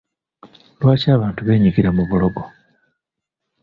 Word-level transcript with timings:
Lwaki 0.79 1.07
abantu 1.17 1.39
beenyigira 1.47 1.89
mu 1.97 2.03
bulogo? 2.09 2.41